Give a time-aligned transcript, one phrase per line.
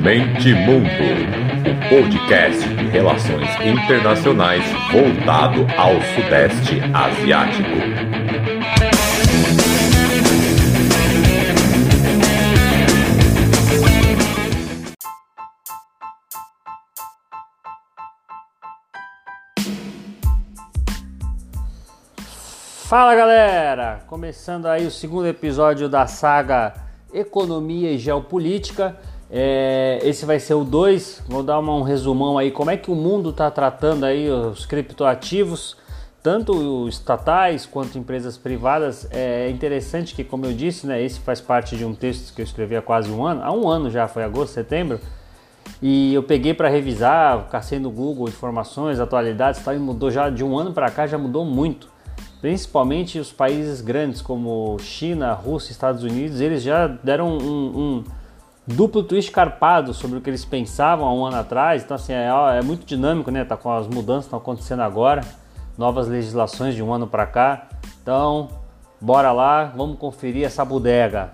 [0.00, 0.88] Mente Mundo,
[1.68, 7.68] o podcast de relações internacionais voltado ao Sudeste Asiático.
[22.88, 24.00] Fala galera!
[24.06, 28.96] Começando aí o segundo episódio da saga Economia e Geopolítica.
[29.30, 31.24] É, esse vai ser o 2.
[31.28, 34.66] Vou dar uma, um resumão aí como é que o mundo está tratando aí os
[34.66, 35.76] criptoativos,
[36.22, 39.06] tanto estatais quanto empresas privadas.
[39.10, 42.44] É interessante que, como eu disse, né, esse faz parte de um texto que eu
[42.44, 45.00] escrevi há quase um ano, há um ano já, foi agosto, setembro.
[45.80, 50.44] E eu peguei para revisar, cacei no Google informações, atualidades, tal, e mudou já de
[50.44, 51.91] um ano para cá, já mudou muito
[52.42, 58.04] principalmente os países grandes como China, Rússia, Estados Unidos, eles já deram um, um
[58.66, 61.84] duplo twist carpado sobre o que eles pensavam há um ano atrás.
[61.84, 62.26] Então, assim, é,
[62.58, 63.44] é muito dinâmico, né?
[63.44, 65.22] Tá com as mudanças estão acontecendo agora,
[65.78, 67.68] novas legislações de um ano para cá.
[68.02, 68.48] Então,
[69.00, 71.30] bora lá, vamos conferir essa bodega.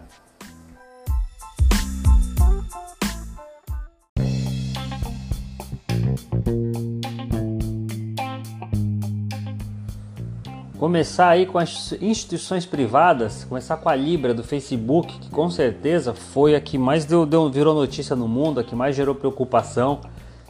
[10.88, 16.14] Começar aí com as instituições privadas, começar com a Libra do Facebook, que com certeza
[16.14, 20.00] foi a que mais deu, deu virou notícia no mundo, a que mais gerou preocupação.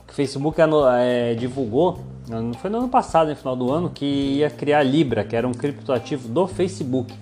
[0.07, 0.61] Que o Facebook
[1.01, 4.83] é, divulgou, não foi no ano passado, no final do ano, que ia criar a
[4.85, 7.13] Libra, que era um criptoativo do Facebook.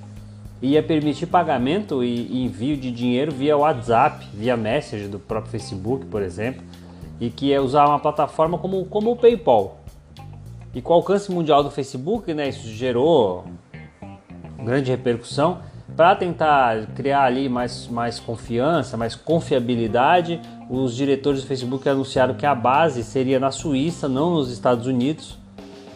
[0.61, 6.21] Ia permitir pagamento e envio de dinheiro via WhatsApp, via Messenger do próprio Facebook, por
[6.21, 6.63] exemplo,
[7.19, 9.76] e que ia usar uma plataforma como, como o PayPal.
[10.77, 13.47] E com o alcance mundial do Facebook, né, isso gerou
[14.63, 15.61] grande repercussão.
[15.97, 20.39] Para tentar criar ali mais, mais confiança, mais confiabilidade,
[20.69, 25.39] os diretores do Facebook anunciaram que a base seria na Suíça, não nos Estados Unidos,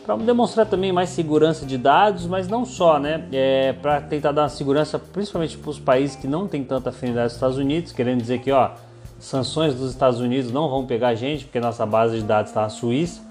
[0.06, 3.28] para demonstrar também mais segurança de dados, mas não só, né?
[3.32, 7.26] É, para tentar dar segurança principalmente para os países que não têm tanta afinidade com
[7.26, 8.70] os Estados Unidos, querendo dizer que ó,
[9.18, 12.62] sanções dos Estados Unidos não vão pegar a gente, porque nossa base de dados está
[12.62, 13.28] na Suíça.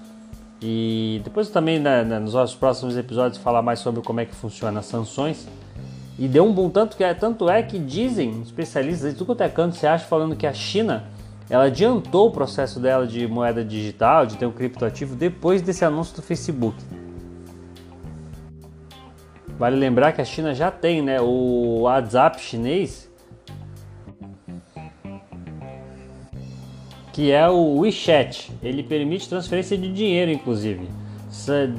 [0.62, 4.34] E depois também né, né, nos nossos próximos episódios falar mais sobre como é que
[4.34, 5.48] funciona as sanções.
[6.18, 9.42] E deu um bom tanto que é, tanto é que dizem especialistas de tudo quanto
[9.42, 11.04] é canto você acha falando que a China
[11.48, 16.14] ela adiantou o processo dela de moeda digital, de ter um criptoativo depois desse anúncio
[16.14, 16.76] do Facebook.
[19.58, 23.09] Vale lembrar que a China já tem, né, o WhatsApp chinês
[27.20, 28.50] que é o WeChat.
[28.62, 30.88] Ele permite transferência de dinheiro, inclusive.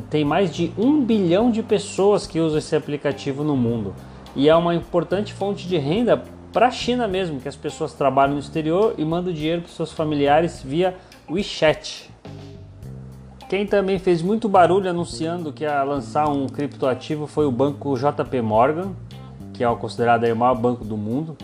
[0.07, 3.95] Tem mais de um bilhão de pessoas que usam esse aplicativo no mundo
[4.35, 8.35] e é uma importante fonte de renda para a China mesmo, que as pessoas trabalham
[8.35, 10.95] no exterior e mandam dinheiro para seus familiares via
[11.27, 12.11] WeChat.
[13.49, 18.41] Quem também fez muito barulho anunciando que ia lançar um criptoativo foi o banco JP
[18.43, 18.91] Morgan,
[19.55, 21.35] que é considerado o maior banco do mundo.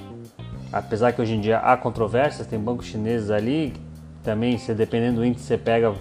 [0.72, 3.87] Apesar que hoje em dia há controvérsias, tem bancos chineses ali
[4.28, 5.94] também, se dependendo do índice você pega,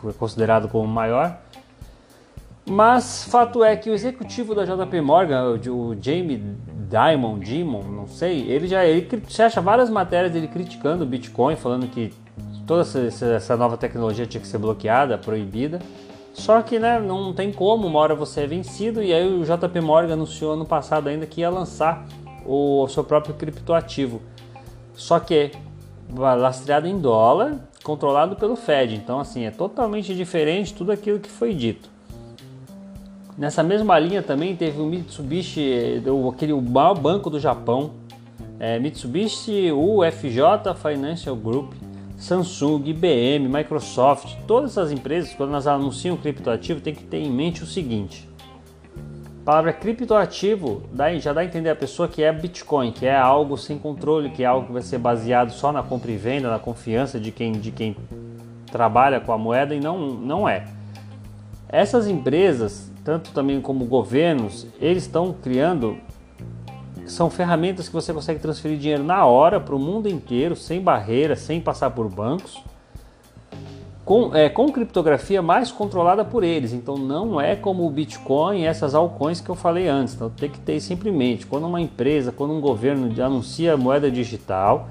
[0.00, 1.36] foi considerado como maior.
[2.64, 6.42] Mas fato é que o executivo da JP Morgan, o Jamie
[6.88, 11.56] Dimon, Dimon, não sei, ele já ele, você acha várias matérias dele criticando o Bitcoin,
[11.56, 12.10] falando que
[12.66, 15.78] toda essa, nova tecnologia tinha que ser bloqueada, proibida.
[16.32, 19.78] Só que né, não tem como, uma hora você é vencido, e aí o JP
[19.82, 22.06] Morgan anunciou ano passado ainda que ia lançar
[22.46, 24.22] o, o seu próprio criptoativo.
[24.94, 25.52] Só que
[26.10, 28.96] lastreado em dólar, controlado pelo Fed.
[28.96, 31.88] Então, assim, é totalmente diferente tudo aquilo que foi dito.
[33.36, 36.02] Nessa mesma linha também teve o Mitsubishi,
[36.32, 37.92] aquele o maior banco do Japão,
[38.58, 41.72] é, Mitsubishi UFJ Financial Group,
[42.16, 47.62] Samsung, IBM, Microsoft, todas essas empresas, quando elas anunciam criptoativo, tem que ter em mente
[47.62, 48.28] o seguinte:
[49.44, 53.14] a palavra criptoativo dá, já dá a entender a pessoa que é Bitcoin, que é
[53.14, 56.50] algo sem controle, que é algo que vai ser baseado só na compra e venda,
[56.50, 57.94] na confiança de quem, de quem
[58.72, 60.64] trabalha com a moeda e não, não é.
[61.68, 65.98] Essas empresas, tanto também como governos, eles estão criando
[67.04, 71.36] são ferramentas que você consegue transferir dinheiro na hora para o mundo inteiro, sem barreira,
[71.36, 72.64] sem passar por bancos
[74.04, 76.72] com, é, com criptografia mais controlada por eles.
[76.72, 80.14] Então não é como o Bitcoin e essas altcoins que eu falei antes.
[80.14, 81.46] Então tem que ter sempre em mente.
[81.46, 84.88] Quando uma empresa, quando um governo anuncia moeda digital,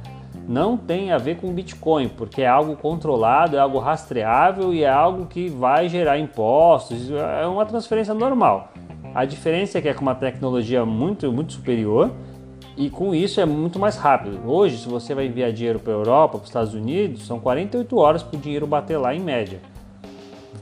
[0.48, 4.90] não tem a ver com Bitcoin, porque é algo controlado, é algo rastreável e é
[4.90, 7.10] algo que vai gerar impostos.
[7.12, 8.74] É uma transferência normal.
[9.14, 12.12] A diferença é que é com uma tecnologia muito, muito superior
[12.76, 14.40] E com isso é muito mais rápido.
[14.48, 17.98] Hoje, se você vai enviar dinheiro para a Europa, para os Estados Unidos, são 48
[17.98, 19.62] horas para o dinheiro bater lá em média.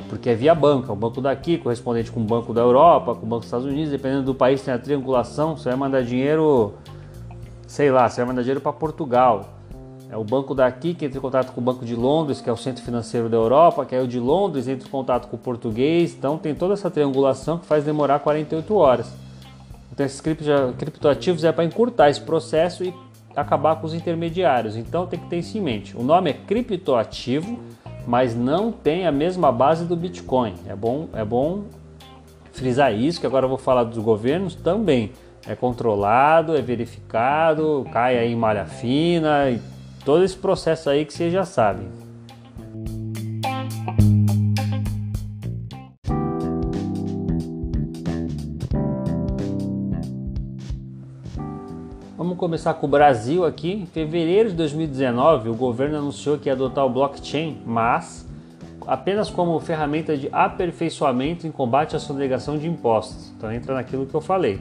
[0.09, 3.29] Porque é via banco, o banco daqui correspondente com o banco da Europa, com o
[3.29, 6.73] banco dos Estados Unidos, dependendo do país tem a triangulação, você vai mandar dinheiro,
[7.65, 9.45] sei lá, você vai mandar dinheiro para Portugal.
[10.09, 12.51] É o banco daqui que entra em contato com o Banco de Londres, que é
[12.51, 15.39] o centro financeiro da Europa, que é o de Londres, entra em contato com o
[15.39, 16.13] português.
[16.13, 19.13] Então tem toda essa triangulação que faz demorar 48 horas.
[19.91, 22.93] Então esses criptoativos é para encurtar esse processo e
[23.35, 24.75] acabar com os intermediários.
[24.75, 25.95] Então tem que ter isso em mente.
[25.95, 27.59] O nome é criptoativo,
[28.07, 30.55] mas não tem a mesma base do Bitcoin.
[30.67, 31.65] É bom, é bom
[32.51, 35.11] frisar isso, que agora eu vou falar dos governos também.
[35.47, 39.59] É controlado, é verificado, cai aí em malha fina e
[40.05, 41.87] todo esse processo aí que vocês já sabem.
[52.51, 53.71] Começar com o Brasil aqui.
[53.71, 58.27] Em fevereiro de 2019, o governo anunciou que ia adotar o blockchain, mas
[58.85, 63.31] apenas como ferramenta de aperfeiçoamento em combate à sonegação de impostos.
[63.37, 64.59] Então entra naquilo que eu falei.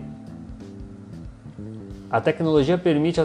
[2.08, 3.20] A tecnologia permite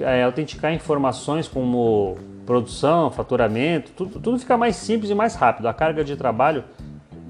[0.00, 5.66] é, autenticar informações como produção, faturamento, tudo, tudo fica mais simples e mais rápido.
[5.66, 6.62] A carga de trabalho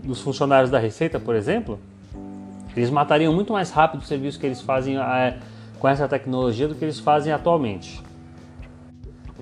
[0.02, 1.78] dos funcionários da Receita, por exemplo,
[2.76, 5.38] eles matariam muito mais rápido o serviço que eles fazem é,
[5.80, 8.02] com essa tecnologia do que eles fazem atualmente.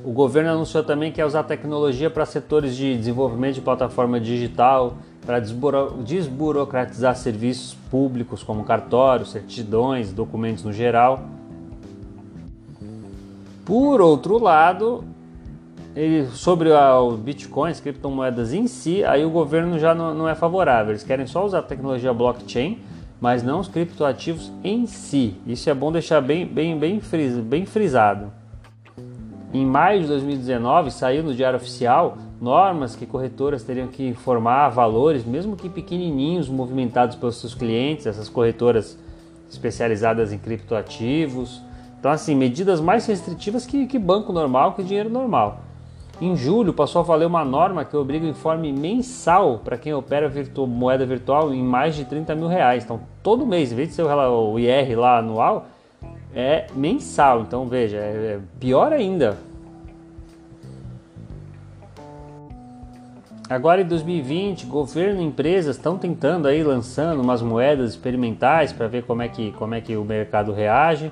[0.04, 4.94] O governo anunciou também que ia usar tecnologia para setores de desenvolvimento de plataforma digital,
[5.26, 11.20] para desburocratizar serviços públicos como cartórios, certidões, documentos no geral.
[13.66, 15.04] Por outro lado,
[15.94, 20.34] ele, sobre o Bitcoin, as criptomoedas em si, aí o governo já não, não é
[20.36, 20.92] favorável.
[20.92, 22.78] Eles querem só usar a tecnologia blockchain
[23.20, 25.36] mas não os criptoativos em si.
[25.46, 28.32] Isso é bom deixar bem, bem, bem, fris, bem frisado.
[29.52, 35.24] Em maio de 2019 saiu no Diário Oficial normas que corretoras teriam que informar valores,
[35.24, 38.98] mesmo que pequenininhos, movimentados pelos seus clientes, essas corretoras
[39.50, 41.62] especializadas em criptoativos.
[41.98, 45.62] Então, assim, medidas mais restritivas que, que banco normal, que dinheiro normal.
[46.20, 50.28] Em julho passou a valer uma norma que obriga o informe mensal para quem opera
[50.28, 52.82] virtu moeda virtual em mais de 30 mil reais.
[52.82, 55.66] Então, todo mês, em vez de ser o IR lá anual,
[56.34, 57.42] é mensal.
[57.42, 59.38] Então, veja, é, é pior ainda.
[63.48, 69.04] Agora em 2020, governo e empresas estão tentando aí lançando umas moedas experimentais para ver
[69.04, 71.10] como é que como é que o mercado reage,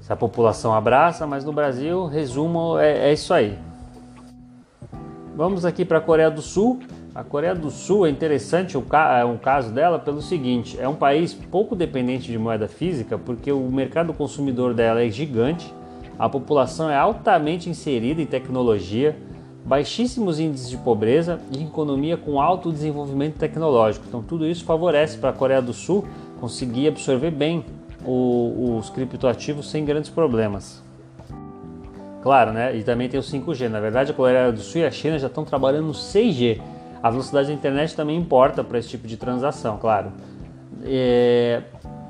[0.00, 3.56] se a população abraça, mas no Brasil, resumo é, é isso aí.
[5.40, 6.80] Vamos aqui para a Coreia do Sul.
[7.14, 8.84] A Coreia do Sul é interessante o
[9.18, 13.50] é um caso dela pelo seguinte: é um país pouco dependente de moeda física, porque
[13.50, 15.74] o mercado consumidor dela é gigante,
[16.18, 19.16] a população é altamente inserida em tecnologia,
[19.64, 24.04] baixíssimos índices de pobreza e economia com alto desenvolvimento tecnológico.
[24.06, 26.04] Então, tudo isso favorece para a Coreia do Sul
[26.38, 27.64] conseguir absorver bem
[28.04, 30.89] o, os criptoativos sem grandes problemas.
[32.22, 32.76] Claro, né?
[32.76, 33.68] E também tem o 5G.
[33.68, 36.60] Na verdade, a Coreia do Sul e a China já estão trabalhando no 6G.
[37.02, 40.12] A velocidade da internet também importa para esse tipo de transação, claro.
[40.84, 41.62] É...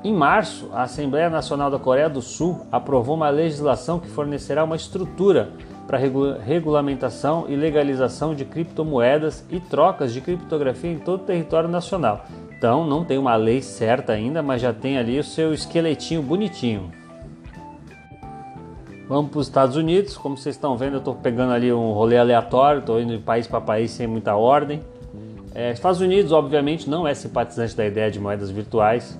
[0.03, 4.75] Em março, a Assembleia Nacional da Coreia do Sul aprovou uma legislação que fornecerá uma
[4.75, 5.51] estrutura
[5.85, 12.25] para regulamentação e legalização de criptomoedas e trocas de criptografia em todo o território nacional.
[12.57, 16.91] Então, não tem uma lei certa ainda, mas já tem ali o seu esqueletinho bonitinho.
[19.11, 20.15] Vamos para os Estados Unidos.
[20.15, 23.45] Como vocês estão vendo, eu estou pegando ali um rolê aleatório, estou indo de país
[23.45, 24.81] para país sem muita ordem.
[25.53, 29.19] É, Estados Unidos, obviamente, não é simpatizante da ideia de moedas virtuais.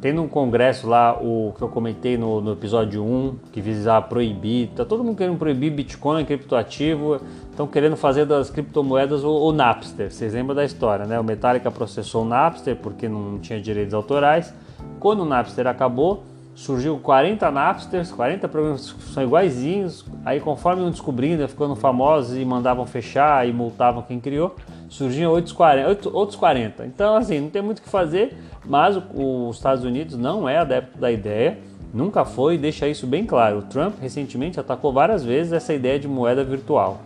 [0.00, 4.70] Tem um congresso lá, o que eu comentei no, no episódio 1, que visava proibir.
[4.74, 7.20] Tá todo mundo querendo proibir Bitcoin, criptoativo.
[7.52, 10.10] Estão querendo fazer das criptomoedas o, o, Napster.
[10.10, 11.20] Vocês lembram da história, né?
[11.20, 14.52] O Metallica processou o Napster porque não tinha direitos autorais.
[14.98, 20.90] Quando o Napster acabou, surgiu 40 Napsters, 40 programas que são iguaizinhos, aí conforme iam
[20.90, 24.54] descobrindo, ficando famosos e mandavam fechar e multavam quem criou,
[24.88, 26.86] surgiam outros 40, outros 40.
[26.86, 30.98] Então, assim, não tem muito o que fazer, mas os Estados Unidos não é adepto
[30.98, 31.58] da ideia,
[31.94, 33.58] nunca foi e deixa isso bem claro.
[33.58, 37.00] O Trump recentemente atacou várias vezes essa ideia de moeda virtual.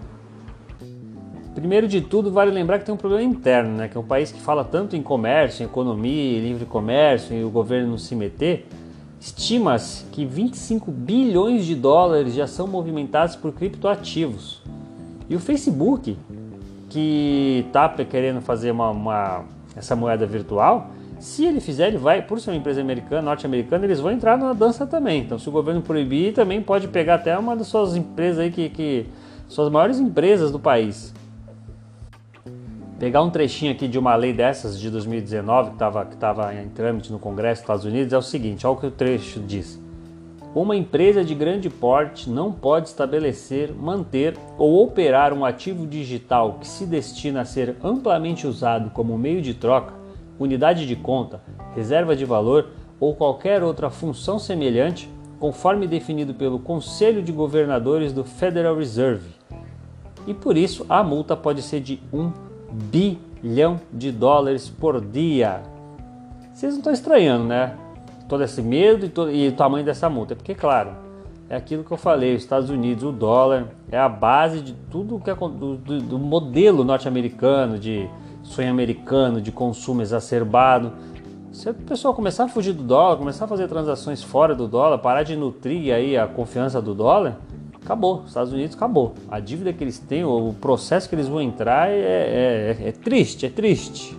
[1.55, 3.87] Primeiro de tudo, vale lembrar que tem um problema interno, né?
[3.87, 7.45] que é um país que fala tanto em comércio, em economia, em livre comércio, e
[7.45, 8.67] o governo não se meter,
[9.25, 14.61] Estima-se que 25 bilhões de dólares já são movimentados por criptoativos.
[15.31, 16.15] E o Facebook,
[16.91, 22.39] que está querendo fazer uma, uma, essa moeda virtual, Se ele fizer, ele vai, por
[22.39, 25.23] ser uma empresa americana, norte-americana, eles vão entrar na dança também.
[25.23, 28.69] Então, se o governo proibir, também pode pegar até uma das suas empresas aí que,
[28.69, 29.07] que
[29.49, 31.15] suas maiores empresas do país.
[32.99, 36.69] Pegar um trechinho aqui de uma lei dessas de 2019 que estava que tava em
[36.69, 39.83] trâmite no Congresso dos Estados Unidos é o seguinte: olha o que o trecho diz.
[40.55, 46.69] Uma empresa de grande porte não pode estabelecer, manter ou operar um ativo digital que
[46.69, 49.93] se destina a ser amplamente usado como meio de troca,
[50.39, 51.41] unidade de conta,
[51.75, 52.69] reserva de valor
[53.01, 55.11] ou qualquer outra função semelhante,
[55.41, 59.35] conforme definido pelo Conselho de Governadores do Federal Reserve.
[60.29, 65.63] E por isso a multa pode ser de 1 bilhão de dólares por dia.
[66.53, 67.77] Vocês não estão estranhando, né?
[68.29, 70.35] todo esse medo e, todo, e o tamanho dessa multa?
[70.35, 70.91] É porque, claro,
[71.49, 75.21] é aquilo que eu falei, os Estados Unidos, o dólar é a base de tudo
[75.21, 78.09] que é do, do, do modelo norte-americano, de
[78.43, 80.93] sonho americano, de consumo exacerbado.
[81.53, 84.99] Se a pessoa começar a fugir do dólar, começar a fazer transações fora do dólar,
[84.99, 87.39] parar de nutrir aí a confiança do dólar,
[87.85, 88.21] acabou.
[88.21, 89.15] Os Estados Unidos acabou.
[89.31, 93.47] A dívida que eles têm, o processo que eles vão entrar é, é, é, triste,
[93.47, 94.17] é triste.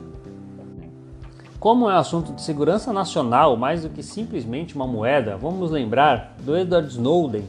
[1.60, 6.56] Como é assunto de segurança nacional mais do que simplesmente uma moeda, vamos lembrar do
[6.56, 7.44] Edward Snowden.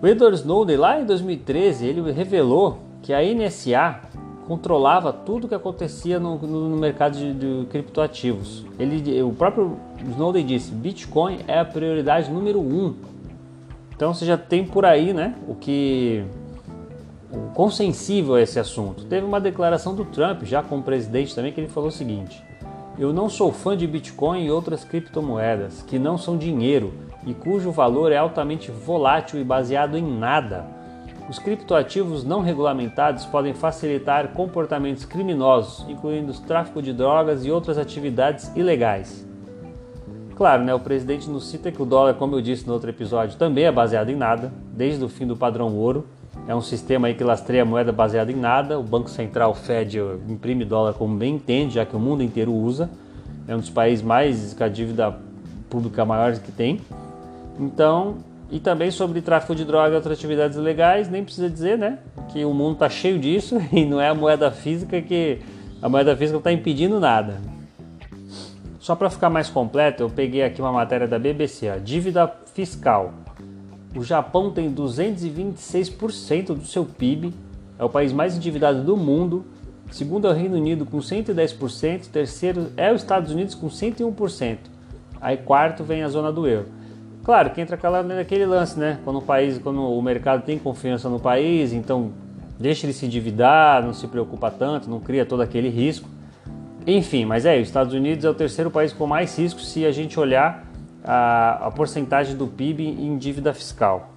[0.00, 4.00] O Edward Snowden, lá em 2013, ele revelou que a NSA
[4.46, 8.64] controlava tudo que acontecia no, no, no mercado de, de, criptoativos.
[8.78, 9.76] Ele, o próprio
[10.10, 12.94] Snowden disse: Bitcoin é a prioridade número um.
[13.94, 16.24] Então você já tem por aí, né, o que
[17.30, 19.04] o quão sensível é esse assunto.
[19.04, 22.42] Teve uma declaração do Trump, já como presidente também, que ele falou o seguinte:
[22.98, 26.92] eu não sou fã de Bitcoin e outras criptomoedas que não são dinheiro
[27.26, 30.66] e cujo valor é altamente volátil e baseado em nada.
[31.28, 37.78] Os criptoativos não regulamentados podem facilitar comportamentos criminosos, incluindo o tráfico de drogas e outras
[37.78, 39.26] atividades ilegais.
[40.36, 43.38] Claro, né, o presidente nos cita que o dólar, como eu disse no outro episódio,
[43.38, 46.06] também é baseado em nada, desde o fim do padrão ouro.
[46.48, 48.78] É um sistema aí que lastreia a moeda baseada em nada.
[48.78, 49.98] O Banco Central Fed
[50.28, 52.90] imprime dólar como bem entende, já que o mundo inteiro usa.
[53.46, 55.14] É um dos países mais com a dívida
[55.68, 56.80] pública maior que tem.
[57.60, 58.16] Então,
[58.50, 61.98] e também sobre tráfico de drogas e outras atividades ilegais, nem precisa dizer, né?
[62.30, 65.38] Que o mundo está cheio disso e não é a moeda física que
[65.80, 67.40] a moeda física não está impedindo nada.
[68.82, 73.14] Só para ficar mais completo, eu peguei aqui uma matéria da BBC, dívida fiscal.
[73.94, 77.32] O Japão tem 226% do seu PIB,
[77.78, 79.46] é o país mais endividado do mundo.
[79.92, 84.58] Segundo é o Reino Unido com 110%, terceiro é os Estados Unidos com 101%.
[85.20, 86.66] Aí quarto vem a zona do euro.
[87.22, 88.98] Claro que entra aquela, naquele lance, né?
[89.04, 92.10] Quando o país, quando o mercado tem confiança no país, então
[92.58, 96.08] deixa ele se endividar, não se preocupa tanto, não cria todo aquele risco.
[96.86, 99.92] Enfim, mas é, os Estados Unidos é o terceiro país com mais risco se a
[99.92, 100.66] gente olhar
[101.04, 104.10] a, a porcentagem do PIB em dívida fiscal.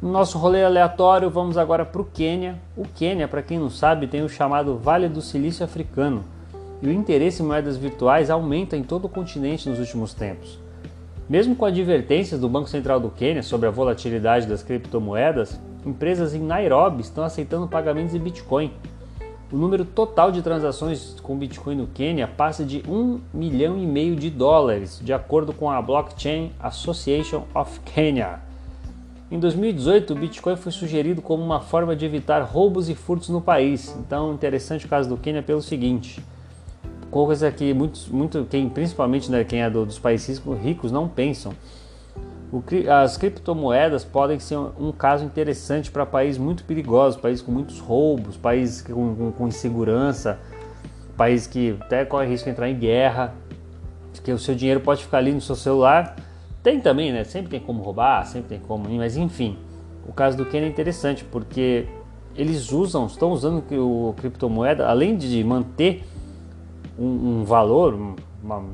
[0.00, 2.56] No nosso rolê aleatório, vamos agora para o Quênia.
[2.76, 6.24] O Quênia, para quem não sabe, tem o chamado Vale do Silício Africano
[6.80, 10.67] e o interesse em moedas virtuais aumenta em todo o continente nos últimos tempos.
[11.28, 16.40] Mesmo com advertências do Banco Central do Quênia sobre a volatilidade das criptomoedas, empresas em
[16.40, 18.72] Nairobi estão aceitando pagamentos em Bitcoin.
[19.52, 24.16] O número total de transações com Bitcoin no Quênia passa de 1 milhão e meio
[24.16, 28.40] de dólares, de acordo com a Blockchain Association of Kenya.
[29.30, 33.42] Em 2018, o Bitcoin foi sugerido como uma forma de evitar roubos e furtos no
[33.42, 33.94] país.
[34.00, 36.24] Então, interessante o caso do Quênia pelo seguinte:
[37.10, 41.52] coisa que muitos, muito, quem, principalmente né, quem é do, dos países ricos não pensam.
[42.50, 47.52] O, as criptomoedas podem ser um, um caso interessante para países muito perigosos, países com
[47.52, 50.38] muitos roubos, países com, com, com insegurança,
[51.16, 53.34] países que até correm risco de entrar em guerra,
[54.22, 56.16] que o seu dinheiro pode ficar ali no seu celular.
[56.62, 57.24] Tem também, né?
[57.24, 59.56] Sempre tem como roubar, sempre tem como, mas enfim.
[60.06, 61.86] O caso do Ken é interessante porque
[62.34, 66.04] eles usam, estão usando o criptomoeda, além de manter
[66.98, 68.64] um, um valor, uma,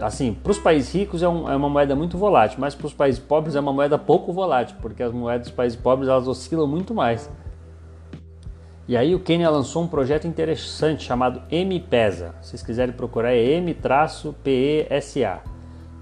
[0.00, 2.94] assim, para os países ricos é, um, é, uma moeda muito volátil, mas para os
[2.94, 6.66] países pobres é uma moeda pouco volátil, porque as moedas dos países pobres elas oscilam
[6.66, 7.30] muito mais.
[8.88, 12.34] E aí o Quênia lançou um projeto interessante chamado M-Pesa.
[12.40, 15.40] Se vocês quiserem procurar é M-PESA.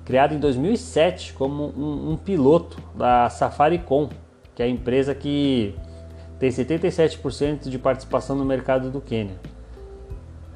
[0.07, 4.09] Criado em 2007 como um, um piloto da Safaricom,
[4.55, 5.75] que é a empresa que
[6.39, 9.37] tem 77% de participação no mercado do Quênia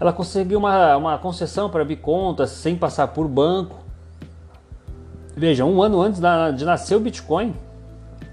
[0.03, 3.77] ela conseguiu uma, uma concessão para abrir contas sem passar por banco.
[5.37, 7.55] Veja, um ano antes da, de nascer o Bitcoin,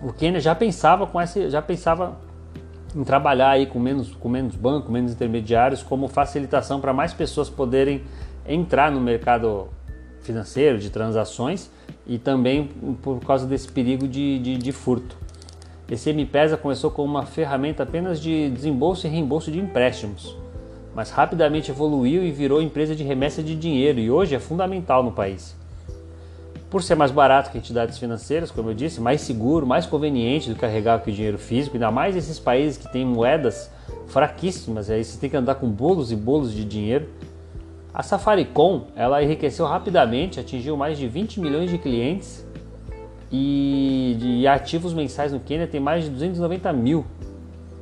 [0.01, 2.17] o Quênia já pensava com essa, já pensava
[2.95, 7.51] em trabalhar aí com menos, com menos banco, menos intermediários, como facilitação para mais pessoas
[7.51, 8.01] poderem
[8.47, 9.67] entrar no mercado
[10.21, 11.69] financeiro de transações
[12.07, 12.65] e também
[12.99, 15.15] por causa desse perigo de, de, de furto.
[15.87, 20.35] Esse MPESA começou como uma ferramenta apenas de desembolso e reembolso de empréstimos,
[20.95, 25.11] mas rapidamente evoluiu e virou empresa de remessa de dinheiro e hoje é fundamental no
[25.11, 25.55] país.
[26.69, 30.55] Por ser mais barato que entidades financeiras, como eu disse, mais seguro, mais conveniente do
[30.55, 33.71] que carregar aqui o dinheiro físico, ainda mais esses países que têm moedas
[34.07, 37.09] fraquíssimas, aí você tem que andar com bolos e bolos de dinheiro.
[37.91, 42.45] A Safaricom, ela enriqueceu rapidamente, atingiu mais de 20 milhões de clientes
[43.31, 47.05] e de ativos mensais no Quênia tem mais de 290 mil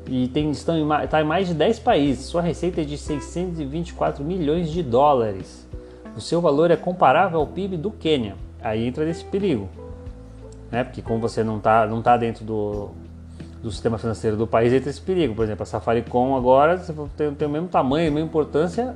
[0.09, 2.25] e tem, estão em, está em mais de 10 países.
[2.25, 5.67] Sua receita é de 624 milhões de dólares.
[6.15, 8.35] O seu valor é comparável ao PIB do Quênia.
[8.61, 9.69] Aí entra nesse perigo,
[10.71, 10.83] né?
[10.83, 12.89] Porque como você não está não tá dentro do,
[13.61, 15.35] do sistema financeiro do país, entra esse perigo.
[15.35, 16.81] Por exemplo, a Safaricom agora
[17.15, 18.95] tem, tem o mesmo tamanho, a mesma importância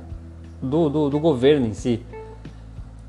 [0.60, 2.02] do, do, do governo em si.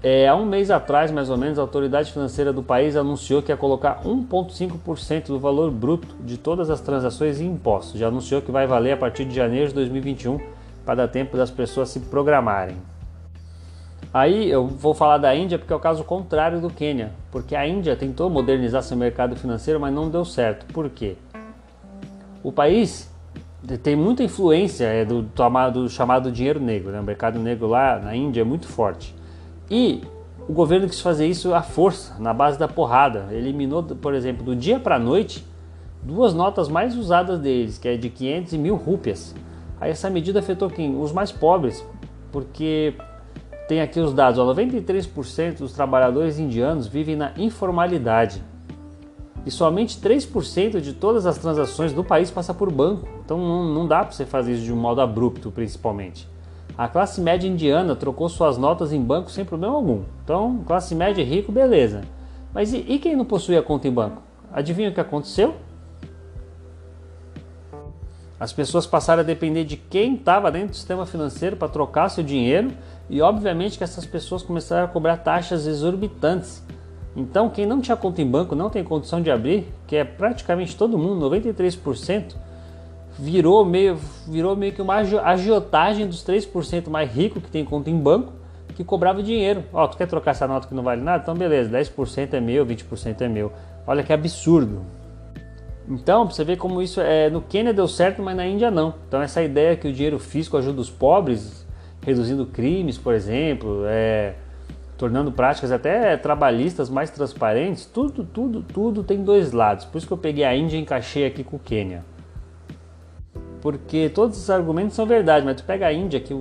[0.06, 3.54] É, há um mês atrás, mais ou menos, a autoridade financeira do país anunciou que
[3.54, 7.98] ia colocar 1,5% do valor bruto de todas as transações em impostos.
[7.98, 10.42] Já anunciou que vai valer a partir de janeiro de 2021
[10.84, 12.76] para dar tempo das pessoas se programarem.
[14.14, 17.66] Aí eu vou falar da Índia porque é o caso contrário do Quênia, porque a
[17.66, 20.66] Índia tentou modernizar seu mercado financeiro, mas não deu certo.
[20.74, 21.16] Por quê?
[22.44, 23.10] O país
[23.82, 27.00] tem muita influência é, do, do chamado dinheiro negro, né?
[27.00, 29.16] o mercado negro lá na Índia é muito forte.
[29.70, 30.02] E
[30.48, 33.28] o governo quis fazer isso à força, na base da porrada.
[33.32, 35.46] Eliminou, por exemplo, do dia para a noite,
[36.02, 39.34] duas notas mais usadas deles, que é de 500 e mil rúpias.
[39.80, 41.00] Aí essa medida afetou quem?
[41.00, 41.86] Os mais pobres,
[42.32, 42.94] porque
[43.68, 48.44] tem aqui os dados, ó, 93% dos trabalhadores indianos vivem na informalidade.
[49.46, 53.08] E somente 3% de todas as transações do país passa por banco.
[53.24, 56.28] Então não, não dá para você fazer isso de um modo abrupto, principalmente.
[56.76, 60.02] A classe média indiana trocou suas notas em banco sem problema algum.
[60.24, 62.02] Então, classe média e rico, beleza.
[62.52, 64.22] Mas e, e quem não possuía conta em banco?
[64.52, 65.56] Adivinha o que aconteceu?
[68.40, 72.24] As pessoas passaram a depender de quem estava dentro do sistema financeiro para trocar seu
[72.24, 72.72] dinheiro
[73.10, 76.64] e, obviamente, que essas pessoas começaram a cobrar taxas exorbitantes.
[77.16, 80.76] Então, quem não tinha conta em banco, não tem condição de abrir, que é praticamente
[80.76, 82.36] todo mundo, 93%,
[83.18, 83.98] virou meio,
[84.28, 88.34] virou meio que uma agiotagem dos 3% mais ricos que tem conta em banco
[88.76, 89.64] que cobrava dinheiro.
[89.72, 91.22] Ó, tu quer trocar essa nota que não vale nada?
[91.22, 93.52] Então beleza, 10% é meu, 20% é meu.
[93.86, 94.82] Olha que absurdo.
[95.88, 97.30] Então, pra você ver como isso é.
[97.30, 98.96] No Quênia deu certo, mas na Índia não.
[99.08, 101.68] Então, essa ideia que o dinheiro físico ajuda os pobres,
[102.02, 104.34] reduzindo crimes, por exemplo, é,
[104.98, 109.84] tornando práticas até trabalhistas mais transparentes, tudo, tudo, tudo tem dois lados.
[109.84, 112.13] Por isso que eu peguei a Índia e encaixei aqui com o Quênia
[113.64, 116.38] porque todos esses argumentos são verdade, mas tu pega a Índia, que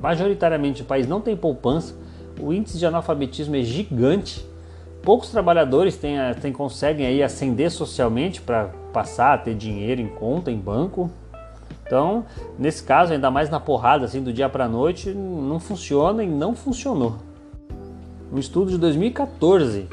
[0.00, 1.94] majoritariamente o país não tem poupança,
[2.40, 4.48] o índice de analfabetismo é gigante,
[5.02, 10.50] poucos trabalhadores têm, têm, conseguem aí ascender socialmente para passar a ter dinheiro em conta,
[10.50, 11.10] em banco.
[11.86, 12.24] Então,
[12.58, 16.26] nesse caso, ainda mais na porrada, assim, do dia para a noite, não funciona e
[16.26, 17.16] não funcionou.
[18.32, 19.86] Um estudo de 2014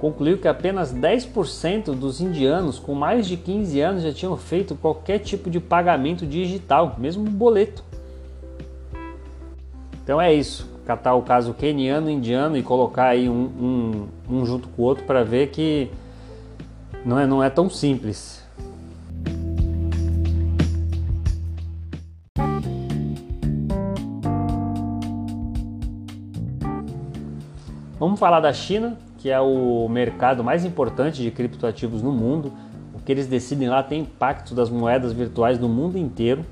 [0.00, 5.18] concluiu que apenas 10% dos indianos com mais de 15 anos já tinham feito qualquer
[5.18, 7.84] tipo de pagamento digital, mesmo boleto.
[10.02, 14.68] Então é isso, catar o caso queniano indiano e colocar aí um, um, um junto
[14.68, 15.90] com o outro para ver que
[17.04, 18.42] não é, não é tão simples.
[27.98, 32.52] Vamos falar da China, que é o mercado mais importante de criptoativos no mundo.
[32.94, 36.44] O que eles decidem lá tem impacto das moedas virtuais no mundo inteiro.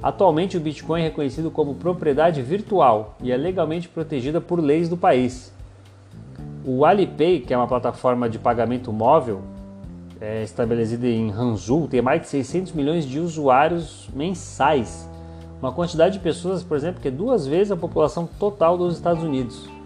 [0.00, 4.96] Atualmente, o Bitcoin é reconhecido como propriedade virtual e é legalmente protegida por leis do
[4.96, 5.52] país.
[6.64, 9.42] O Alipay, que é uma plataforma de pagamento móvel,
[10.20, 15.08] é estabelecida em Hangzhou, tem mais de 600 milhões de usuários mensais.
[15.60, 19.24] Uma quantidade de pessoas, por exemplo, que é duas vezes a população total dos Estados
[19.24, 19.77] Unidos.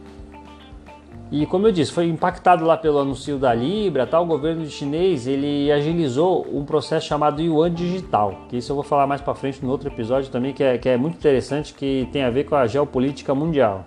[1.32, 5.26] E como eu disse, foi impactado lá pelo anúncio da Libra, tal, o governo chinês
[5.26, 9.64] ele agilizou um processo chamado Yuan Digital, que isso eu vou falar mais para frente
[9.64, 12.54] no outro episódio também, que é, que é muito interessante, que tem a ver com
[12.54, 13.86] a geopolítica mundial.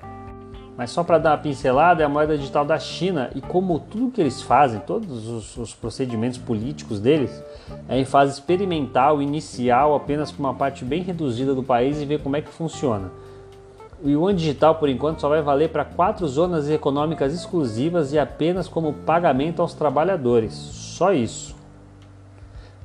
[0.75, 4.09] Mas só para dar uma pincelada, é a moeda digital da China e como tudo
[4.09, 7.43] que eles fazem, todos os, os procedimentos políticos deles,
[7.87, 12.23] é em fase experimental, inicial, apenas para uma parte bem reduzida do país e ver
[12.23, 13.11] como é que funciona.
[14.03, 18.67] O yuan digital, por enquanto, só vai valer para quatro zonas econômicas exclusivas e apenas
[18.67, 20.53] como pagamento aos trabalhadores.
[20.53, 21.55] Só isso.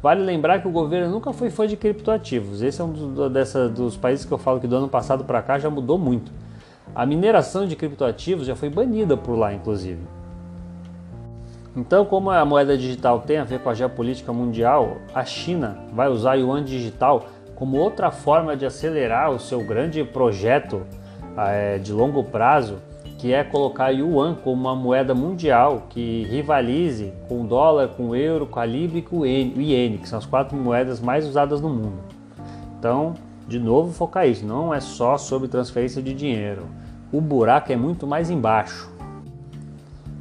[0.03, 2.63] Vale lembrar que o governo nunca foi fã de criptoativos.
[2.63, 5.43] Esse é um dos, dessa, dos países que eu falo que do ano passado para
[5.43, 6.33] cá já mudou muito.
[6.95, 10.01] A mineração de criptoativos já foi banida por lá, inclusive.
[11.77, 16.09] Então, como a moeda digital tem a ver com a geopolítica mundial, a China vai
[16.09, 20.87] usar o yuan digital como outra forma de acelerar o seu grande projeto
[21.37, 22.79] é, de longo prazo,
[23.19, 28.17] que é colocar yuan como uma moeda mundial que rivalize com o dólar, com o
[28.17, 31.61] euro, com a libra e com o iene, que são as quatro moedas mais usadas
[31.61, 31.99] no mundo.
[32.79, 33.15] Então,
[33.47, 36.63] de novo, focar isso, não é só sobre transferência de dinheiro.
[37.13, 38.91] O buraco é muito mais embaixo.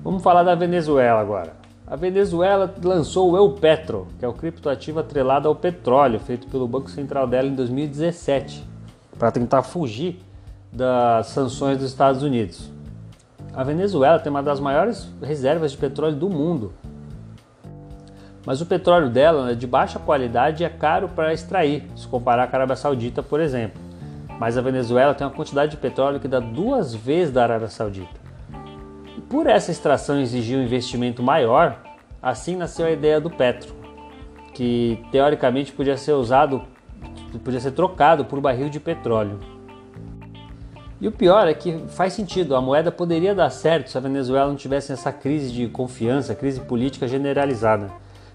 [0.04, 1.54] Vamos falar da Venezuela agora.
[1.88, 6.68] A Venezuela lançou o El Petro, que é o criptoativo atrelado ao petróleo, feito pelo
[6.68, 8.68] Banco Central dela em 2017,
[9.18, 10.20] para tentar fugir
[10.72, 12.72] das sanções dos Estados Unidos.
[13.54, 16.74] A Venezuela tem uma das maiores reservas de petróleo do mundo.
[18.46, 22.48] Mas o petróleo dela é de baixa qualidade e é caro para extrair, se comparar
[22.48, 23.82] com a Arábia Saudita, por exemplo.
[24.40, 28.20] Mas a Venezuela tem uma quantidade de petróleo que dá duas vezes da Arábia Saudita.
[29.18, 31.82] E por essa extração exigir um investimento maior,
[32.22, 33.74] assim nasceu a ideia do Petro,
[34.54, 36.62] que teoricamente podia ser usado,
[37.44, 39.59] podia ser trocado por barril de petróleo.
[41.02, 44.50] E o pior é que faz sentido, a moeda poderia dar certo se a Venezuela
[44.50, 47.90] não tivesse essa crise de confiança, crise política generalizada.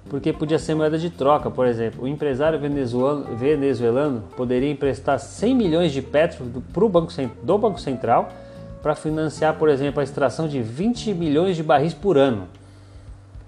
[0.09, 2.05] Porque podia ser moeda de troca, por exemplo.
[2.05, 8.31] O empresário venezuelano, poderia emprestar 100 milhões de petro do Banco, do Banco Central
[8.83, 12.49] para financiar, por exemplo, a extração de 20 milhões de barris por ano.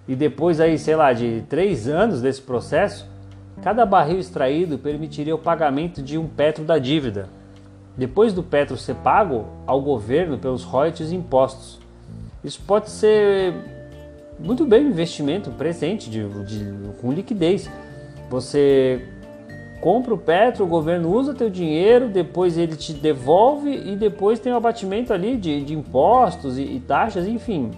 [0.06, 3.06] E depois aí, sei lá, de três anos desse processo,
[3.62, 7.28] cada barril extraído permitiria o pagamento de um petro da dívida
[7.96, 11.78] depois do petro ser pago ao governo pelos royalties e impostos.
[12.44, 13.54] Isso pode ser
[14.38, 17.70] muito bem um investimento presente, de, de, com liquidez.
[18.28, 19.02] Você
[19.80, 24.52] compra o petro, o governo usa teu dinheiro, depois ele te devolve e depois tem
[24.52, 27.70] o um abatimento ali de, de impostos e, e, taxas, enfim.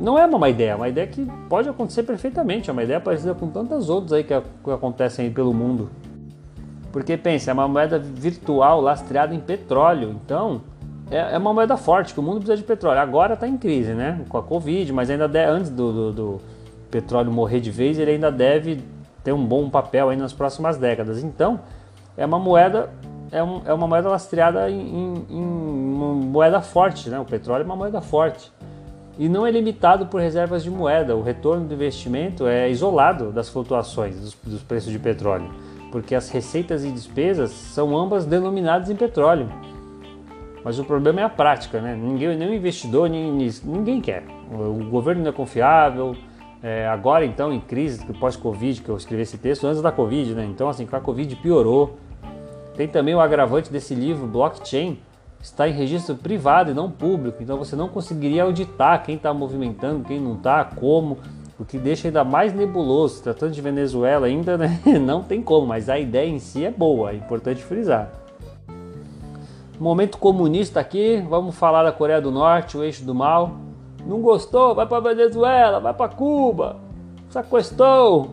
[0.00, 3.00] Não é uma má ideia, é uma ideia que pode acontecer perfeitamente, é uma ideia
[3.00, 5.90] parecida com tantas outras aí que, que acontecem aí pelo mundo.
[6.92, 10.14] Porque pensa, é uma moeda virtual lastreada em petróleo.
[10.22, 10.60] Então,
[11.10, 13.00] é, é uma moeda forte, que o mundo precisa de petróleo.
[13.00, 14.20] Agora está em crise, né?
[14.28, 16.40] Com a Covid, mas ainda antes do, do, do,
[16.90, 18.84] petróleo morrer de vez, ele ainda deve
[19.24, 21.24] ter um bom papel aí nas próximas décadas.
[21.24, 21.60] Então,
[22.18, 22.90] é uma moeda
[23.30, 27.18] é, um, é uma moeda lastreada em, em, em, uma moeda forte, né?
[27.18, 28.52] O petróleo é uma moeda forte.
[29.18, 31.16] E não é limitado por reservas de moeda.
[31.16, 35.50] O retorno do investimento é isolado das flutuações dos, dos preços de petróleo
[35.92, 39.48] porque as receitas e despesas são ambas denominadas em petróleo.
[40.64, 41.94] Mas o problema é a prática, né?
[41.94, 44.24] Ninguém, nenhum investidor, ninguém, ninguém quer.
[44.50, 46.16] O governo não é confiável.
[46.62, 50.46] É, agora, então, em crise, pós-Covid, que eu escrevi esse texto antes da Covid, né?
[50.46, 51.98] Então, assim, com a Covid piorou.
[52.76, 54.98] Tem também o agravante desse livro, blockchain,
[55.42, 57.42] está em registro privado e não público.
[57.42, 61.18] Então, você não conseguiria auditar quem está movimentando, quem não está, como
[61.58, 63.22] o que deixa ainda mais nebuloso.
[63.22, 64.80] Tratando de Venezuela ainda né?
[65.00, 68.10] não tem como, mas a ideia em si é boa, é importante frisar.
[69.78, 73.56] Momento comunista aqui, vamos falar da Coreia do Norte, o eixo do mal.
[74.06, 74.74] Não gostou?
[74.74, 76.76] Vai para Venezuela, vai para Cuba.
[77.28, 78.30] Sequestrou.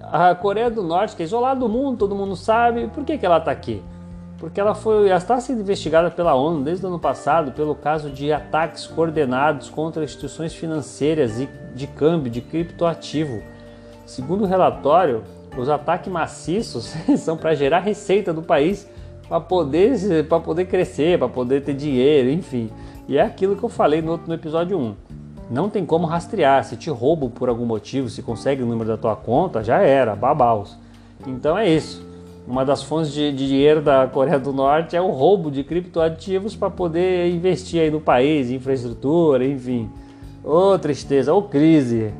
[0.00, 2.88] A Coreia do Norte, que é isolada do mundo, todo mundo sabe.
[2.88, 3.82] Por que, que ela está aqui?
[4.38, 8.10] Porque ela foi ela está sendo investigada pela ONU desde o ano passado pelo caso
[8.10, 13.42] de ataques coordenados contra instituições financeiras e de câmbio de criptoativo.
[14.04, 15.24] Segundo o relatório,
[15.56, 18.88] os ataques maciços são para gerar receita do país
[19.28, 22.70] para poder poder crescer, para poder ter dinheiro, enfim.
[23.08, 24.94] E é aquilo que eu falei no, no episódio 1.
[25.50, 28.96] Não tem como rastrear, se te roubam por algum motivo, se consegue o número da
[28.96, 30.76] tua conta, já era, babaus.
[31.26, 32.05] Então é isso.
[32.46, 36.54] Uma das fontes de, de, dinheiro da Coreia do Norte é o roubo de criptoativos
[36.54, 39.90] para poder investir aí no país, infraestrutura, enfim.
[40.44, 42.14] Ô oh, tristeza, ô oh, crise.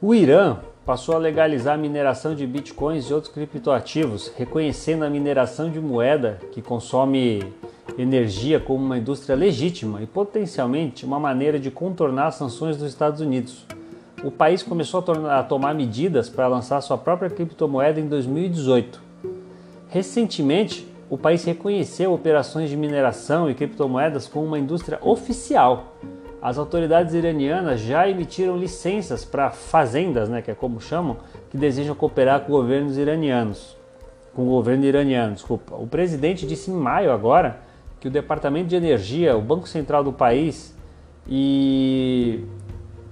[0.00, 5.70] O Irã passou a legalizar a mineração de bitcoins e outros criptoativos, reconhecendo a mineração
[5.70, 7.44] de moeda que consome
[7.98, 13.20] energia como uma indústria legítima e potencialmente uma maneira de contornar as sanções dos Estados
[13.20, 13.66] Unidos.
[14.22, 19.00] O país começou a, tornar, a tomar medidas para lançar sua própria criptomoeda em 2018.
[19.88, 25.96] Recentemente, o país reconheceu operações de mineração e criptomoedas como uma indústria oficial.
[26.40, 31.16] As autoridades iranianas já emitiram licenças para fazendas, né, que é como chamam,
[31.50, 33.76] que desejam cooperar com governos iranianos.
[34.32, 35.74] com o governo iraniano, desculpa.
[35.74, 37.58] O presidente disse em maio agora
[38.00, 40.74] que o Departamento de Energia, o Banco Central do país
[41.28, 42.42] e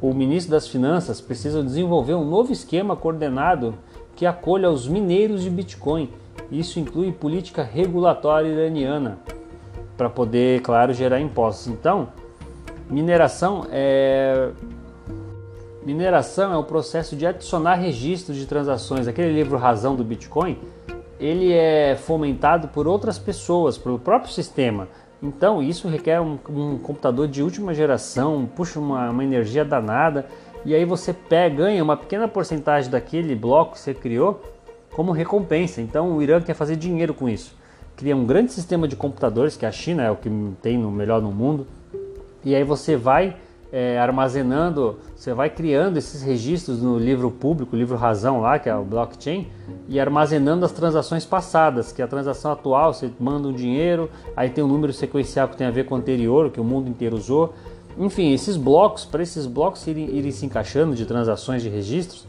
[0.01, 3.75] o ministro das Finanças precisam desenvolver um novo esquema coordenado
[4.17, 6.11] que acolha os mineiros de Bitcoin.
[6.51, 9.19] Isso inclui política regulatória iraniana
[9.97, 11.67] para poder, claro, gerar impostos.
[11.69, 12.09] Então,
[12.89, 14.51] mineração é
[15.85, 19.09] mineração é o processo de adicionar registros de transações.
[19.09, 20.59] Aquele livro Razão do Bitcoin,
[21.19, 24.89] ele é fomentado por outras pessoas, pelo próprio sistema.
[25.23, 30.27] Então, isso requer um, um computador de última geração, puxa uma, uma, energia danada,
[30.65, 34.41] e aí você pega, ganha uma pequena porcentagem daquele bloco que você criou
[34.93, 35.81] como recompensa.
[35.81, 37.57] Então, o Irã quer fazer dinheiro com isso.
[37.97, 40.31] Cria um grande sistema de computadores, que a China é o que
[40.63, 41.67] tem no melhor no mundo,
[42.45, 43.37] e aí você vai
[43.73, 48.75] é, armazenando, você vai criando esses registros no livro público, livro razão lá, que é
[48.75, 49.47] o blockchain,
[49.89, 54.49] e armazenando as transações passadas, que é a transação atual, você manda um dinheiro, aí
[54.49, 57.17] tem um número sequencial que tem a ver com o anterior, que o mundo inteiro
[57.17, 57.55] usou.
[57.99, 62.25] Enfim, esses blocos, para esses blocos irem, irem se encaixando de transações de registros,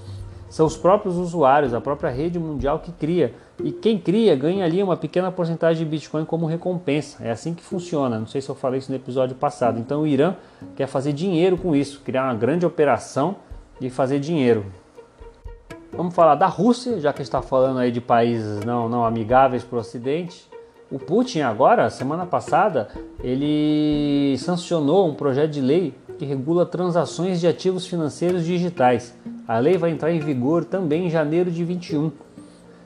[0.49, 3.33] são os próprios usuários, a própria rede mundial que cria.
[3.63, 7.23] E quem cria ganha ali uma pequena porcentagem de Bitcoin como recompensa.
[7.23, 8.17] É assim que funciona.
[8.17, 9.79] Não sei se eu falei isso no episódio passado.
[9.79, 10.35] Então o Irã
[10.75, 13.35] quer fazer dinheiro com isso, criar uma grande operação
[13.79, 14.65] de fazer dinheiro.
[15.93, 19.77] Vamos falar da Rússia, já que está falando aí de países não, não amigáveis para
[19.77, 20.49] o Ocidente.
[20.91, 22.89] O Putin agora, semana passada,
[23.23, 29.15] ele sancionou um projeto de lei que regula transações de ativos financeiros digitais.
[29.49, 32.11] A lei vai entrar em vigor também em janeiro de 21.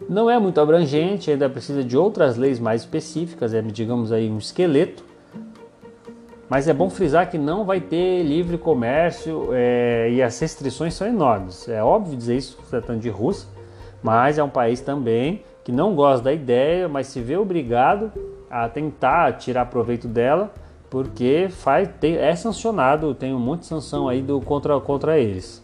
[0.07, 4.37] Não é muito abrangente, ainda precisa de outras leis mais específicas, é, digamos aí um
[4.37, 5.03] esqueleto.
[6.47, 11.05] Mas é bom frisar que não vai ter livre comércio é, e as restrições são
[11.05, 11.67] enormes.
[11.67, 13.49] É óbvio dizer isso tratando de Rússia,
[14.01, 18.09] mas é um país também que não gosta da ideia, mas se vê obrigado
[18.49, 20.49] a tentar tirar proveito dela
[20.89, 25.62] porque faz, tem, é sancionado, tem um monte de sanção aí do, contra, contra eles.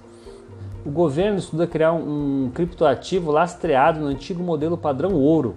[0.86, 5.56] O governo estuda criar um, um criptoativo lastreado no antigo modelo padrão ouro,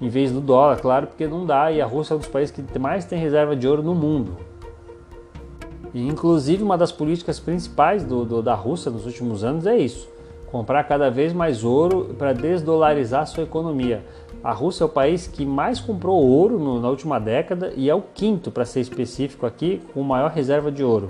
[0.00, 2.54] em vez do dólar, claro, porque não dá, e a Rússia é um dos países
[2.54, 4.36] que mais tem reserva de ouro no mundo.
[5.94, 10.08] E, inclusive, uma das políticas principais do, do, da Rússia nos últimos anos é isso:
[10.50, 14.04] comprar cada vez mais ouro para desdolarizar sua economia.
[14.44, 17.94] A Rússia é o país que mais comprou ouro no, na última década e é
[17.94, 21.08] o quinto, para ser específico aqui, com maior reserva de ouro.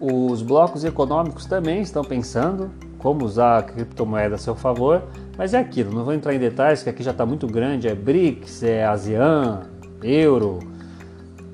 [0.00, 5.02] Os blocos econômicos também estão pensando como usar a criptomoeda a seu favor,
[5.36, 7.94] mas é aquilo, não vou entrar em detalhes que aqui já está muito grande, é
[7.94, 9.62] BRICS, é ASEAN,
[10.02, 10.58] euro,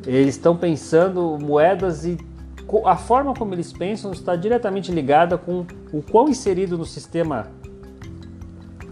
[0.07, 2.19] eles estão pensando moedas e
[2.85, 7.47] a forma como eles pensam está diretamente ligada com o quão inserido no sistema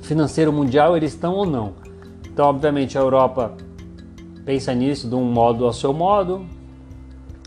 [0.02, 1.74] financeiro mundial eles estão ou não.
[2.26, 3.54] Então, obviamente, a Europa
[4.44, 6.46] pensa nisso de um modo ao seu modo.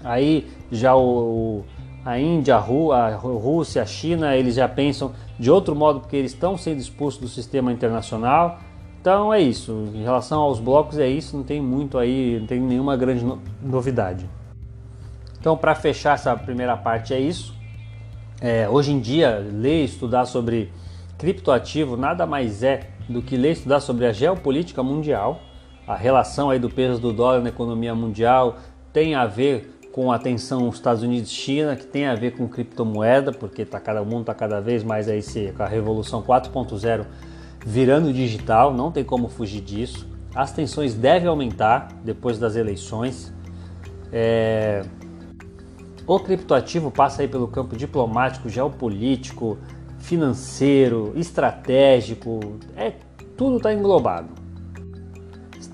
[0.04, 1.64] Aí já o,
[2.06, 6.56] a Índia, a Rússia, a China, eles já pensam de outro modo porque eles estão
[6.56, 8.60] sendo expulsos do sistema internacional.
[9.02, 9.90] Então é isso.
[9.92, 11.36] Em relação aos blocos é isso.
[11.36, 13.26] Não tem muito aí, não tem nenhuma grande
[13.60, 14.30] novidade.
[15.40, 17.56] Então, para fechar essa primeira parte, é isso.
[18.40, 20.72] É, hoje em dia, ler e estudar sobre
[21.18, 25.40] criptoativo nada mais é do que ler e estudar sobre a geopolítica mundial,
[25.88, 28.58] a relação aí do peso do dólar na economia mundial
[28.92, 33.32] tem a ver com a tensão Estados Unidos China, que tem a ver com criptomoeda,
[33.32, 37.06] porque tá cada mundo está cada vez mais aí se, com a revolução 4.0
[37.66, 40.06] virando digital, não tem como fugir disso.
[40.36, 43.34] As tensões devem aumentar depois das eleições.
[44.12, 44.82] É,
[46.06, 49.58] o criptoativo passa aí pelo campo diplomático, geopolítico,
[49.98, 52.42] financeiro, estratégico,
[52.76, 52.92] é
[53.38, 54.45] tudo está englobado.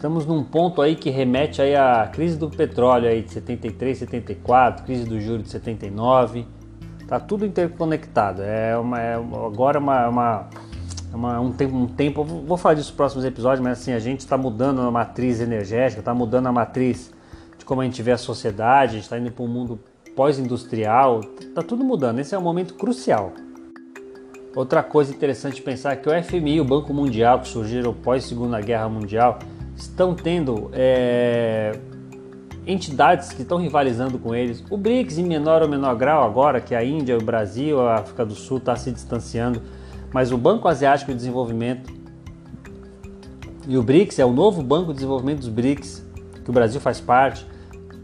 [0.01, 4.83] Estamos num ponto aí que remete aí à crise do petróleo aí de 73, 74,
[4.83, 6.47] crise do juro de 79,
[7.07, 8.41] tá tudo interconectado.
[8.41, 10.49] É uma é agora uma, uma,
[11.13, 14.21] uma um tempo, um tempo, vou falar disso nos próximos episódios, mas assim a gente
[14.21, 17.13] está mudando a matriz energética, está mudando a matriz
[17.59, 19.79] de como a gente vê a sociedade, a gente está indo para um mundo
[20.15, 21.21] pós-industrial,
[21.53, 22.17] tá tudo mudando.
[22.17, 23.33] Esse é um momento crucial.
[24.55, 28.59] Outra coisa interessante pensar é que o FMI o Banco Mundial, que surgiram pós Segunda
[28.59, 29.37] Guerra Mundial,
[29.75, 31.77] estão tendo é,
[32.65, 34.63] entidades que estão rivalizando com eles.
[34.69, 38.25] O BRICS, em menor ou menor grau, agora que a Índia, o Brasil, a África
[38.25, 39.61] do Sul está se distanciando,
[40.13, 42.01] mas o Banco Asiático de Desenvolvimento
[43.67, 46.03] e o BRICS é o novo Banco de Desenvolvimento dos BRICS,
[46.43, 47.45] que o Brasil faz parte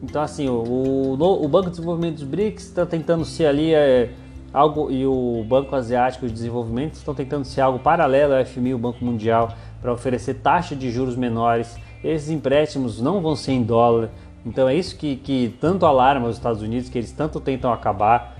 [0.03, 4.11] Então, assim, o, o Banco de Desenvolvimento dos BRICS está tentando ser ali é,
[4.53, 8.77] algo, e o Banco Asiático de Desenvolvimento estão tentando ser algo paralelo ao FMI, o
[8.77, 11.77] Banco Mundial, para oferecer taxa de juros menores.
[12.03, 14.09] Esses empréstimos não vão ser em dólar.
[14.45, 18.37] Então, é isso que, que tanto alarma os Estados Unidos, que eles tanto tentam acabar.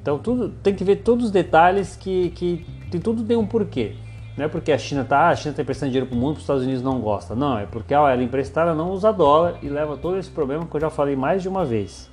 [0.00, 3.94] Então, tudo tem que ver todos os detalhes que, que, que tudo tem um porquê.
[4.36, 6.42] Não é porque a China está, a China está emprestando dinheiro para o mundo, os
[6.42, 7.36] Estados Unidos não gostam.
[7.36, 10.64] Não, é porque ó, ela emprestar, ela não usa dólar e leva todo esse problema
[10.64, 12.10] que eu já falei mais de uma vez.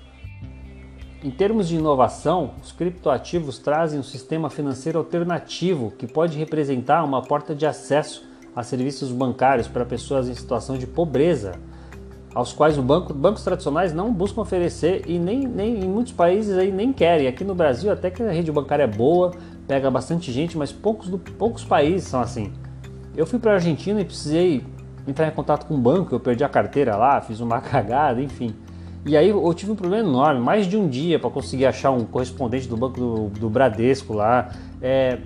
[1.24, 7.22] Em termos de inovação, os criptoativos trazem um sistema financeiro alternativo que pode representar uma
[7.22, 8.27] porta de acesso
[8.58, 11.52] a serviços bancários para pessoas em situação de pobreza,
[12.34, 16.72] aos quais banco, bancos tradicionais não buscam oferecer e nem, nem em muitos países aí
[16.72, 17.28] nem querem.
[17.28, 19.32] Aqui no Brasil até que a rede bancária é boa,
[19.68, 22.52] pega bastante gente, mas poucos, poucos países são assim.
[23.16, 24.64] Eu fui para a Argentina e precisei
[25.08, 28.56] entrar em contato com o banco, eu perdi a carteira lá, fiz uma cagada, enfim.
[29.06, 32.06] E aí eu tive um problema enorme, mais de um dia para conseguir achar um
[32.06, 34.50] correspondente do banco do, do Bradesco lá.
[34.82, 35.20] É,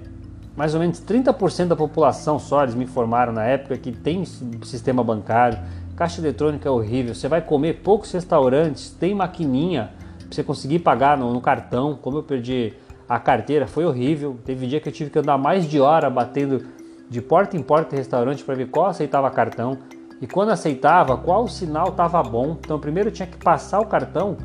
[0.56, 5.04] mais ou menos 30% da população só, eles me informaram na época, que tem sistema
[5.04, 5.58] bancário.
[5.96, 11.18] Caixa eletrônica é horrível, você vai comer poucos restaurantes, tem maquininha para você conseguir pagar
[11.18, 11.98] no, no cartão.
[12.02, 12.74] Como eu perdi
[13.12, 14.38] a carteira foi horrível.
[14.46, 16.66] Teve dia que eu tive que andar mais de hora batendo
[17.10, 19.78] de porta em porta em restaurante para ver qual aceitava cartão
[20.22, 22.56] e quando aceitava, qual sinal estava bom.
[22.60, 24.38] Então, primeiro tinha que passar o cartão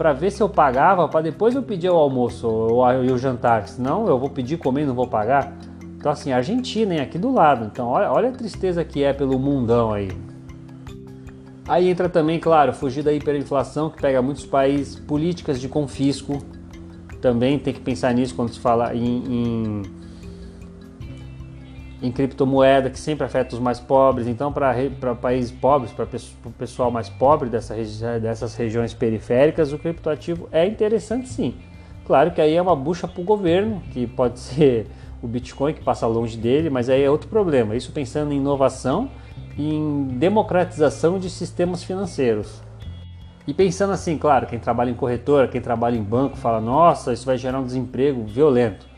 [0.00, 4.06] para ver se eu pagava, para depois eu pedir o almoço ou o jantar, senão
[4.08, 5.52] eu vou pedir comer e não vou pagar.
[5.98, 7.66] Então, assim, Argentina, hein, aqui do lado.
[7.66, 10.08] Então, olha, olha a tristeza que é pelo mundão aí.
[11.68, 16.38] Aí entra também, claro, fugir da hiperinflação que pega muitos países, políticas de confisco,
[17.20, 19.82] também tem que pensar nisso quando se fala em, em,
[22.02, 24.26] em criptomoeda, que sempre afeta os mais pobres.
[24.26, 26.06] Então, para países pobres, para
[26.44, 27.74] o pessoal mais pobre dessa
[28.20, 31.54] dessas regiões periféricas, o criptoativo é interessante sim.
[32.06, 34.86] Claro que aí é uma bucha para o governo, que pode ser
[35.22, 37.76] o Bitcoin que passa longe dele, mas aí é outro problema.
[37.76, 39.10] Isso pensando em inovação
[39.56, 42.62] e em democratização de sistemas financeiros.
[43.46, 47.26] E pensando assim, claro, quem trabalha em corretora, quem trabalha em banco, fala: nossa, isso
[47.26, 48.89] vai gerar um desemprego violento.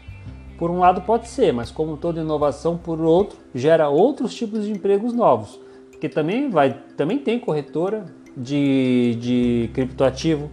[0.62, 4.70] Por um lado pode ser, mas como toda inovação, por outro, gera outros tipos de
[4.70, 5.58] empregos novos.
[5.90, 8.04] Porque também, vai, também tem corretora
[8.36, 10.48] de, de criptoativo.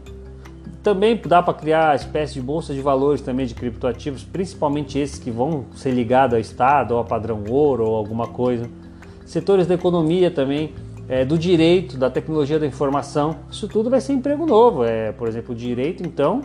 [0.82, 5.30] Também dá para criar espécie de bolsa de valores também de criptoativos, principalmente esses que
[5.30, 8.68] vão ser ligados ao Estado ou a padrão ouro ou alguma coisa.
[9.28, 10.74] Setores da economia também
[11.08, 14.84] é, do direito, da tecnologia da informação, isso tudo vai ser emprego novo.
[14.84, 16.42] É, por exemplo, direito, então,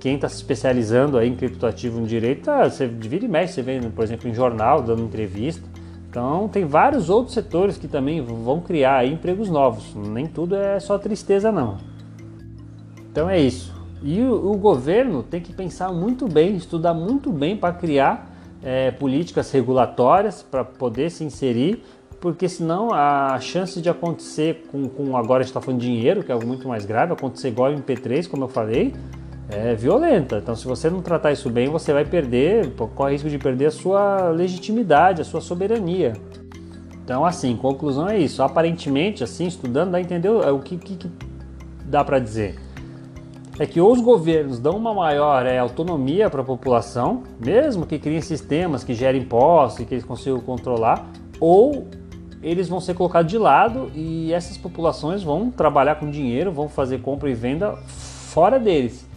[0.00, 3.62] quem está se especializando aí em criptoativo no direito, tá, você vira e mexe, você
[3.62, 5.62] vê, por exemplo, em jornal, dando entrevista.
[6.08, 9.94] Então, tem vários outros setores que também vão criar empregos novos.
[9.94, 11.76] Nem tudo é só tristeza, não.
[13.10, 13.74] Então é isso.
[14.02, 18.30] E o, o governo tem que pensar muito bem, estudar muito bem para criar
[18.62, 21.82] é, políticas regulatórias para poder se inserir
[22.20, 26.22] porque senão a chance de acontecer com, com agora a gente está falando de dinheiro,
[26.22, 28.94] que é algo muito mais grave, acontecer igual em P3, como eu falei,
[29.50, 30.38] é violenta.
[30.38, 33.70] Então, se você não tratar isso bem, você vai perder, corre risco de perder a
[33.70, 36.12] sua legitimidade, a sua soberania.
[37.02, 38.42] Então, assim, conclusão é isso.
[38.42, 41.10] Aparentemente, assim, estudando, dá a entender o que, que, que
[41.84, 42.56] dá para dizer.
[43.58, 48.20] É que os governos dão uma maior é, autonomia para a população, mesmo que criem
[48.20, 51.88] sistemas que gerem impostos e que eles consigam controlar, ou
[52.40, 57.00] eles vão ser colocados de lado e essas populações vão trabalhar com dinheiro, vão fazer
[57.00, 59.07] compra e venda fora deles.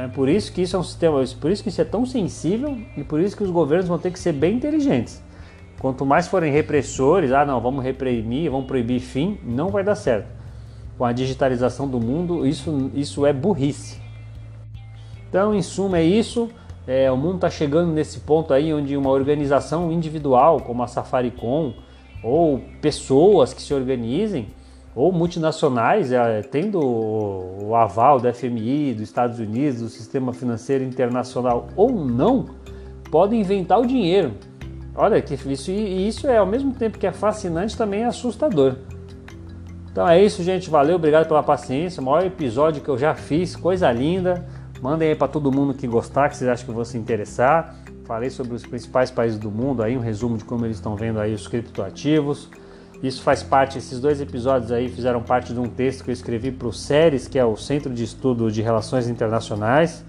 [0.00, 2.06] Então é por isso que isso é um sistema, por isso que isso é tão
[2.06, 5.22] sensível e por isso que os governos vão ter que ser bem inteligentes.
[5.78, 10.26] Quanto mais forem repressores, ah não, vamos reprimir, vamos proibir fim, não vai dar certo.
[10.96, 14.00] Com a digitalização do mundo, isso, isso é burrice.
[15.28, 16.50] Então, em suma, é isso.
[16.86, 21.74] É, o mundo está chegando nesse ponto aí onde uma organização individual, como a Safaricom,
[22.22, 24.48] ou pessoas que se organizem,
[24.94, 31.68] ou multinacionais, é, tendo o aval do FMI, dos Estados Unidos, do sistema financeiro internacional
[31.76, 32.46] ou não,
[33.10, 34.32] podem inventar o dinheiro.
[34.94, 38.76] Olha que isso e isso é ao mesmo tempo que é fascinante também é assustador.
[39.90, 40.70] Então é isso, gente.
[40.70, 42.00] Valeu, obrigado pela paciência.
[42.00, 44.46] O maior episódio que eu já fiz, coisa linda.
[44.80, 47.76] Mandem aí para todo mundo que gostar, que vocês acham que vão se interessar.
[48.04, 51.20] Falei sobre os principais países do mundo, aí um resumo de como eles estão vendo
[51.20, 52.48] aí os criptoativos.
[53.02, 56.50] Isso faz parte, esses dois episódios aí fizeram parte de um texto que eu escrevi
[56.50, 60.04] para o SERES, que é o Centro de Estudo de Relações Internacionais,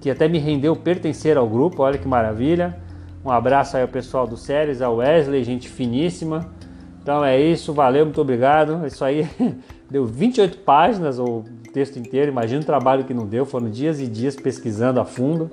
[0.00, 2.78] que até me rendeu pertencer ao grupo, olha que maravilha.
[3.24, 6.46] Um abraço aí ao pessoal do SERES, ao Wesley, gente finíssima.
[7.02, 8.86] Então é isso, valeu, muito obrigado.
[8.86, 9.28] Isso aí.
[9.90, 14.00] deu 28 páginas, ou o texto inteiro, imagina o trabalho que não deu, foram dias
[14.00, 15.50] e dias pesquisando a fundo.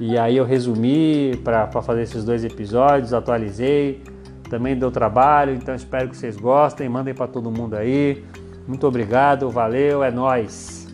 [0.00, 4.02] E aí eu resumi para fazer esses dois episódios, atualizei,
[4.48, 8.24] também deu trabalho, então espero que vocês gostem, mandem para todo mundo aí.
[8.66, 10.86] Muito obrigado, valeu, é nós.